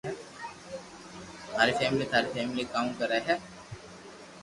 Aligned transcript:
مارو 1.53 1.73
فيملي 1.79 2.05
ٿاري 2.11 2.27
فيملو 2.33 2.63
ڪاو 2.73 2.87
ڪري 2.99 3.19
ھي 3.27 3.35